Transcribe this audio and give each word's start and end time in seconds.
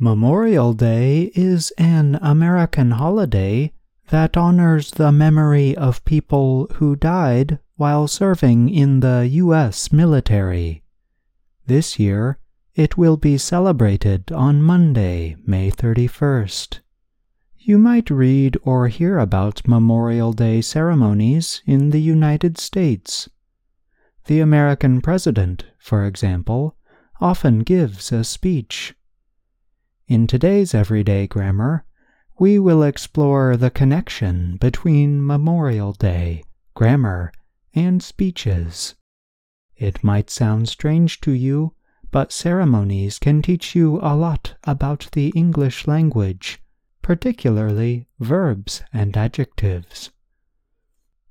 Memorial 0.00 0.74
Day 0.74 1.32
is 1.34 1.72
an 1.76 2.20
American 2.22 2.92
holiday 2.92 3.72
that 4.10 4.36
honors 4.36 4.92
the 4.92 5.10
memory 5.10 5.76
of 5.76 6.04
people 6.04 6.68
who 6.74 6.94
died 6.94 7.58
while 7.74 8.06
serving 8.06 8.68
in 8.68 9.00
the 9.00 9.28
U.S. 9.32 9.90
military. 9.90 10.84
This 11.66 11.98
year, 11.98 12.38
it 12.76 12.96
will 12.96 13.16
be 13.16 13.36
celebrated 13.36 14.30
on 14.30 14.62
Monday, 14.62 15.34
May 15.44 15.68
31st. 15.68 16.78
You 17.56 17.76
might 17.76 18.08
read 18.08 18.56
or 18.62 18.86
hear 18.86 19.18
about 19.18 19.66
Memorial 19.66 20.32
Day 20.32 20.60
ceremonies 20.60 21.60
in 21.66 21.90
the 21.90 22.00
United 22.00 22.56
States. 22.56 23.28
The 24.26 24.38
American 24.38 25.00
president, 25.00 25.64
for 25.76 26.04
example, 26.04 26.76
often 27.20 27.64
gives 27.64 28.12
a 28.12 28.22
speech. 28.22 28.94
In 30.08 30.26
today's 30.26 30.74
everyday 30.74 31.26
grammar, 31.26 31.84
we 32.38 32.58
will 32.58 32.82
explore 32.82 33.58
the 33.58 33.68
connection 33.70 34.56
between 34.56 35.26
Memorial 35.26 35.92
Day, 35.92 36.44
grammar, 36.72 37.30
and 37.74 38.02
speeches. 38.02 38.94
It 39.76 40.02
might 40.02 40.30
sound 40.30 40.70
strange 40.70 41.20
to 41.20 41.32
you, 41.32 41.74
but 42.10 42.32
ceremonies 42.32 43.18
can 43.18 43.42
teach 43.42 43.74
you 43.74 44.00
a 44.00 44.16
lot 44.16 44.54
about 44.64 45.10
the 45.12 45.28
English 45.36 45.86
language, 45.86 46.58
particularly 47.02 48.08
verbs 48.18 48.82
and 48.94 49.14
adjectives. 49.14 50.10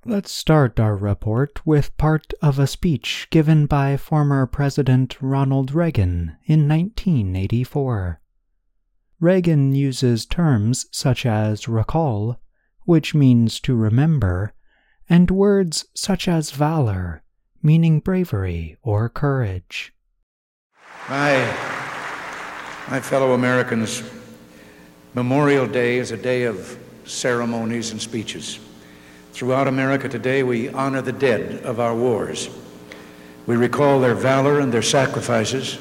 Let's 0.06 0.30
start 0.30 0.80
our 0.80 0.96
report 0.96 1.66
with 1.66 1.98
part 1.98 2.32
of 2.44 2.60
a 2.60 2.68
speech 2.68 3.26
given 3.32 3.66
by 3.66 3.98
former 3.98 4.46
President 4.46 5.20
Ronald 5.20 5.72
Reagan 5.72 6.38
in 6.46 6.68
1984. 6.68 8.22
Reagan 9.20 9.74
uses 9.74 10.28
terms 10.28 10.86
such 10.92 11.26
as 11.26 11.68
recall, 11.68 12.40
which 12.86 13.16
means 13.16 13.60
to 13.62 13.76
remember, 13.76 14.54
and 15.10 15.32
words 15.32 15.86
such 15.96 16.28
as 16.28 16.52
valor, 16.52 17.24
meaning 17.64 18.00
bravery 18.00 18.78
or 18.84 19.10
courage. 19.10 19.92
My, 21.10 21.38
my 22.92 23.00
fellow 23.00 23.34
Americans, 23.34 24.04
Memorial 25.16 25.66
Day 25.66 25.98
is 25.98 26.12
a 26.12 26.18
day 26.18 26.44
of 26.44 26.78
ceremonies 27.06 27.90
and 27.90 28.00
speeches. 28.00 28.60
Throughout 29.32 29.68
America 29.68 30.08
today, 30.08 30.44
we 30.44 30.70
honor 30.70 31.02
the 31.02 31.12
dead 31.12 31.64
of 31.64 31.80
our 31.80 31.96
wars. 31.96 32.52
We 33.48 33.56
recall 33.56 34.00
their 34.00 34.14
valor 34.14 34.60
and 34.60 34.72
their 34.72 34.84
sacrifices. 34.84 35.80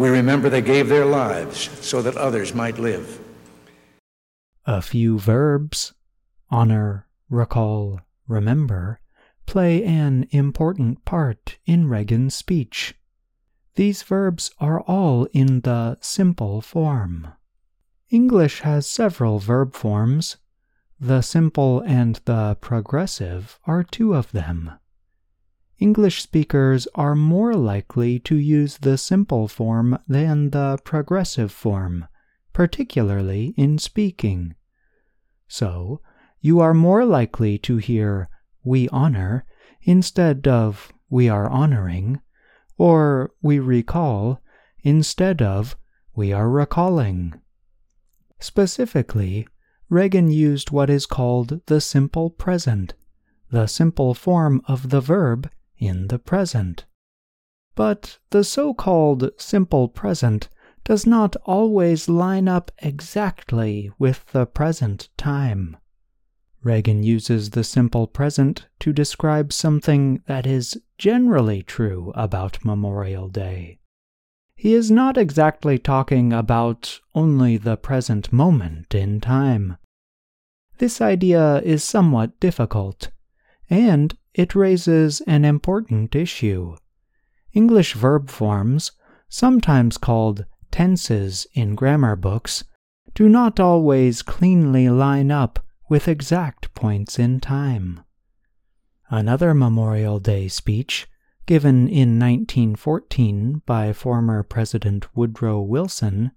We 0.00 0.08
remember 0.08 0.48
they 0.48 0.62
gave 0.62 0.88
their 0.88 1.04
lives 1.04 1.68
so 1.86 2.00
that 2.00 2.16
others 2.16 2.54
might 2.54 2.78
live. 2.78 3.20
A 4.64 4.80
few 4.80 5.18
verbs 5.18 5.92
honor, 6.48 7.06
recall, 7.28 8.00
remember 8.26 9.02
play 9.44 9.84
an 9.84 10.26
important 10.30 11.04
part 11.04 11.58
in 11.66 11.86
Reagan's 11.86 12.34
speech. 12.34 12.94
These 13.74 14.02
verbs 14.02 14.50
are 14.58 14.80
all 14.80 15.26
in 15.34 15.60
the 15.60 15.98
simple 16.00 16.62
form. 16.62 17.28
English 18.08 18.60
has 18.60 18.88
several 18.88 19.38
verb 19.38 19.74
forms. 19.74 20.38
The 20.98 21.20
simple 21.20 21.80
and 21.80 22.22
the 22.24 22.56
progressive 22.62 23.58
are 23.66 23.84
two 23.84 24.14
of 24.14 24.32
them. 24.32 24.79
English 25.80 26.22
speakers 26.22 26.86
are 26.94 27.16
more 27.16 27.54
likely 27.54 28.18
to 28.18 28.36
use 28.36 28.76
the 28.78 28.98
simple 28.98 29.48
form 29.48 29.98
than 30.06 30.50
the 30.50 30.78
progressive 30.84 31.50
form, 31.50 32.06
particularly 32.52 33.54
in 33.56 33.78
speaking. 33.78 34.54
So, 35.48 36.02
you 36.42 36.60
are 36.60 36.74
more 36.74 37.06
likely 37.06 37.56
to 37.60 37.78
hear 37.78 38.28
we 38.62 38.90
honor 38.90 39.46
instead 39.80 40.46
of 40.46 40.92
we 41.08 41.30
are 41.30 41.48
honoring 41.48 42.20
or 42.76 43.32
we 43.40 43.58
recall 43.58 44.42
instead 44.82 45.40
of 45.40 45.76
we 46.14 46.30
are 46.30 46.50
recalling. 46.50 47.40
Specifically, 48.38 49.48
Reagan 49.88 50.30
used 50.30 50.70
what 50.70 50.90
is 50.90 51.06
called 51.06 51.62
the 51.66 51.80
simple 51.80 52.28
present, 52.28 52.92
the 53.50 53.66
simple 53.66 54.12
form 54.12 54.60
of 54.66 54.90
the 54.90 55.00
verb 55.00 55.50
in 55.80 56.06
the 56.06 56.18
present. 56.18 56.84
But 57.74 58.18
the 58.30 58.44
so 58.44 58.74
called 58.74 59.30
simple 59.38 59.88
present 59.88 60.48
does 60.84 61.06
not 61.06 61.34
always 61.44 62.08
line 62.08 62.46
up 62.46 62.70
exactly 62.78 63.90
with 63.98 64.26
the 64.32 64.46
present 64.46 65.08
time. 65.16 65.76
Reagan 66.62 67.02
uses 67.02 67.50
the 67.50 67.64
simple 67.64 68.06
present 68.06 68.66
to 68.80 68.92
describe 68.92 69.52
something 69.52 70.22
that 70.26 70.46
is 70.46 70.80
generally 70.98 71.62
true 71.62 72.12
about 72.14 72.64
Memorial 72.64 73.28
Day. 73.28 73.78
He 74.54 74.74
is 74.74 74.90
not 74.90 75.16
exactly 75.16 75.78
talking 75.78 76.34
about 76.34 77.00
only 77.14 77.56
the 77.56 77.78
present 77.78 78.30
moment 78.30 78.94
in 78.94 79.20
time. 79.20 79.78
This 80.76 81.00
idea 81.00 81.62
is 81.62 81.82
somewhat 81.82 82.38
difficult, 82.40 83.08
and 83.70 84.16
it 84.34 84.54
raises 84.54 85.20
an 85.22 85.44
important 85.44 86.14
issue. 86.14 86.76
English 87.52 87.94
verb 87.94 88.28
forms, 88.28 88.92
sometimes 89.28 89.96
called 89.96 90.44
tenses 90.70 91.46
in 91.54 91.74
grammar 91.74 92.16
books, 92.16 92.64
do 93.14 93.28
not 93.28 93.58
always 93.58 94.22
cleanly 94.22 94.88
line 94.88 95.30
up 95.30 95.64
with 95.88 96.08
exact 96.08 96.72
points 96.74 97.18
in 97.18 97.40
time. 97.40 98.00
Another 99.08 99.54
Memorial 99.54 100.20
Day 100.20 100.46
speech, 100.46 101.08
given 101.46 101.88
in 101.88 102.18
1914 102.18 103.62
by 103.66 103.92
former 103.92 104.44
President 104.44 105.16
Woodrow 105.16 105.60
Wilson, 105.60 106.30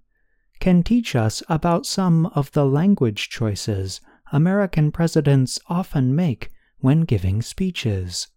can 0.58 0.82
teach 0.82 1.14
us 1.14 1.42
about 1.48 1.86
some 1.86 2.26
of 2.26 2.50
the 2.52 2.66
language 2.66 3.28
choices 3.28 4.00
American 4.32 4.90
presidents 4.90 5.60
often 5.68 6.16
make 6.16 6.50
when 6.84 7.00
giving 7.00 7.40
speeches. 7.40 8.28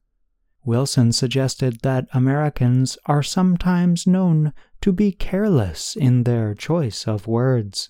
Wilson 0.63 1.11
suggested 1.11 1.81
that 1.81 2.07
Americans 2.13 2.97
are 3.05 3.21
sometimes 3.21 4.07
known 4.07 4.53
to 4.79 4.93
be 4.93 5.11
careless 5.11 5.97
in 5.97 6.23
their 6.23 6.55
choice 6.55 7.05
of 7.05 7.27
words. 7.27 7.89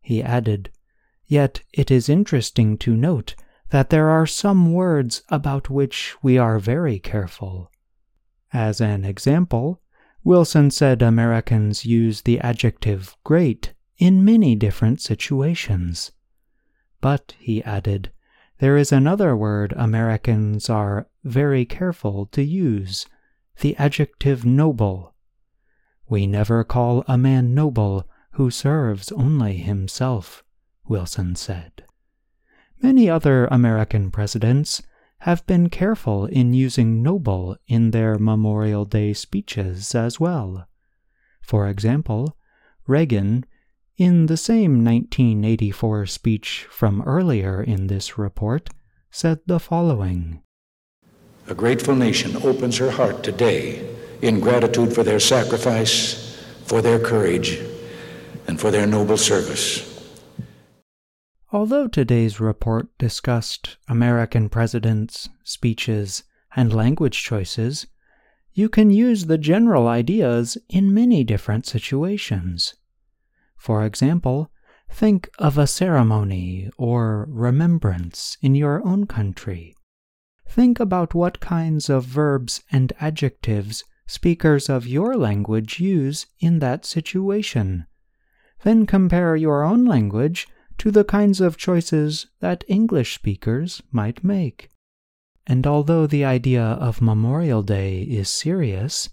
He 0.00 0.22
added, 0.22 0.70
Yet 1.26 1.60
it 1.74 1.90
is 1.90 2.08
interesting 2.08 2.78
to 2.78 2.96
note 2.96 3.34
that 3.68 3.90
there 3.90 4.08
are 4.08 4.26
some 4.26 4.72
words 4.72 5.22
about 5.28 5.68
which 5.68 6.14
we 6.22 6.38
are 6.38 6.58
very 6.58 6.98
careful. 6.98 7.70
As 8.54 8.80
an 8.80 9.04
example, 9.04 9.82
Wilson 10.24 10.70
said 10.70 11.02
Americans 11.02 11.84
use 11.84 12.22
the 12.22 12.40
adjective 12.40 13.14
great 13.24 13.74
in 13.98 14.24
many 14.24 14.54
different 14.54 15.02
situations. 15.02 16.12
But, 17.02 17.34
he 17.38 17.62
added, 17.62 18.10
there 18.58 18.76
is 18.76 18.92
another 18.92 19.36
word 19.36 19.74
Americans 19.76 20.70
are 20.70 21.08
very 21.24 21.64
careful 21.64 22.26
to 22.26 22.42
use 22.42 23.06
the 23.60 23.76
adjective 23.76 24.44
noble. 24.44 25.14
We 26.08 26.26
never 26.26 26.64
call 26.64 27.04
a 27.06 27.18
man 27.18 27.54
noble 27.54 28.08
who 28.32 28.50
serves 28.50 29.10
only 29.12 29.56
himself. 29.56 30.44
Wilson 30.86 31.34
said. 31.34 31.84
Many 32.82 33.08
other 33.10 33.46
American 33.46 34.10
presidents 34.10 34.82
have 35.20 35.46
been 35.46 35.70
careful 35.70 36.26
in 36.26 36.52
using 36.52 37.02
noble 37.02 37.56
in 37.66 37.90
their 37.90 38.18
Memorial 38.18 38.84
Day 38.84 39.12
speeches 39.14 39.94
as 39.94 40.20
well. 40.20 40.68
For 41.40 41.68
example, 41.68 42.36
Reagan, 42.86 43.44
in 43.96 44.26
the 44.26 44.36
same 44.36 44.84
1984 44.84 46.06
speech 46.06 46.66
from 46.70 47.02
earlier 47.02 47.62
in 47.62 47.86
this 47.86 48.18
report, 48.18 48.68
said 49.10 49.40
the 49.46 49.58
following 49.58 50.42
A 51.48 51.54
grateful 51.54 51.94
nation 51.94 52.36
opens 52.44 52.76
her 52.76 52.90
heart 52.90 53.22
today 53.22 53.88
in 54.20 54.40
gratitude 54.40 54.92
for 54.94 55.02
their 55.02 55.20
sacrifice, 55.20 56.38
for 56.64 56.82
their 56.82 56.98
courage, 56.98 57.60
and 58.46 58.60
for 58.60 58.70
their 58.70 58.86
noble 58.86 59.16
service. 59.16 59.92
Although 61.52 61.88
today's 61.88 62.40
report 62.40 62.88
discussed 62.98 63.76
American 63.88 64.48
presidents, 64.48 65.28
speeches, 65.42 66.24
and 66.54 66.72
language 66.72 67.22
choices, 67.22 67.86
you 68.52 68.68
can 68.68 68.90
use 68.90 69.26
the 69.26 69.38
general 69.38 69.86
ideas 69.86 70.58
in 70.68 70.92
many 70.92 71.24
different 71.24 71.66
situations. 71.66 72.74
For 73.66 73.84
example, 73.84 74.52
think 74.88 75.28
of 75.40 75.58
a 75.58 75.66
ceremony 75.66 76.70
or 76.78 77.26
remembrance 77.28 78.36
in 78.40 78.54
your 78.54 78.86
own 78.86 79.06
country. 79.06 79.74
Think 80.48 80.78
about 80.78 81.14
what 81.14 81.40
kinds 81.40 81.90
of 81.90 82.04
verbs 82.04 82.62
and 82.70 82.92
adjectives 83.00 83.82
speakers 84.06 84.68
of 84.68 84.86
your 84.86 85.16
language 85.16 85.80
use 85.80 86.26
in 86.38 86.60
that 86.60 86.86
situation 86.86 87.86
then 88.62 88.86
compare 88.86 89.34
your 89.34 89.64
own 89.64 89.84
language 89.84 90.46
to 90.78 90.92
the 90.92 91.02
kinds 91.04 91.40
of 91.40 91.56
choices 91.56 92.28
that 92.38 92.64
English 92.68 93.16
speakers 93.16 93.82
might 93.90 94.22
make. 94.22 94.70
And 95.44 95.66
although 95.66 96.06
the 96.06 96.24
idea 96.24 96.62
of 96.62 97.02
Memorial 97.02 97.64
Day 97.64 98.02
is 98.02 98.28
serious, 98.28 99.10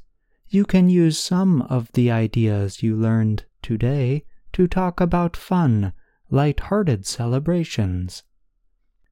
you 0.47 0.63
can 0.63 0.89
use 0.89 1.17
some 1.17 1.63
of 1.63 1.91
the 1.93 2.11
ideas 2.11 2.83
you 2.83 2.95
learned 2.95 3.45
today 3.63 4.25
to 4.53 4.67
talk 4.67 5.01
about 5.01 5.35
fun, 5.35 5.93
light-hearted 6.29 7.05
celebrations. 7.05 8.23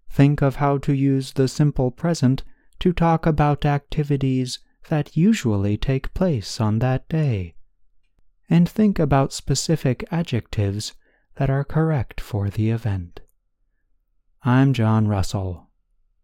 Think 0.10 0.42
of 0.42 0.58
how 0.58 0.78
to 0.80 0.94
use 0.94 1.34
the 1.34 1.48
simple 1.48 1.92
present 1.92 2.44
to 2.80 2.94
talk 2.94 3.26
about 3.26 3.66
activities 3.66 4.60
that 4.90 5.16
usually 5.16 5.78
take 5.78 6.14
place 6.14 6.60
on 6.60 6.80
that 6.80 7.08
day. 7.08 7.56
And 8.50 8.68
think 8.68 9.00
about 9.00 9.34
specific 9.34 10.04
adjectives 10.12 10.94
that 11.36 11.50
are 11.50 11.64
correct 11.64 12.20
for 12.20 12.50
the 12.50 12.70
event. 12.70 13.22
I'm 14.44 14.74
John 14.74 15.08
Russell 15.08 15.71